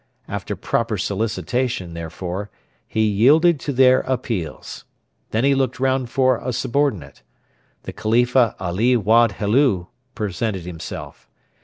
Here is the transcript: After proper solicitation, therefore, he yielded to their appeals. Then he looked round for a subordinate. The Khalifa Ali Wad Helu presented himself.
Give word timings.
After 0.27 0.55
proper 0.55 0.97
solicitation, 0.97 1.93
therefore, 1.93 2.49
he 2.87 3.01
yielded 3.05 3.59
to 3.59 3.71
their 3.71 3.99
appeals. 4.01 4.83
Then 5.29 5.43
he 5.43 5.53
looked 5.53 5.79
round 5.79 6.09
for 6.09 6.37
a 6.39 6.53
subordinate. 6.53 7.21
The 7.83 7.93
Khalifa 7.93 8.55
Ali 8.59 8.97
Wad 8.97 9.33
Helu 9.33 9.85
presented 10.15 10.63
himself. 10.65 11.29